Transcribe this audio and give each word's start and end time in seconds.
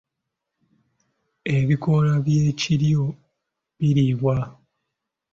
Ebikoola 1.55 2.13
by’ekiryo 2.23 3.03
biriibwa. 3.77 4.35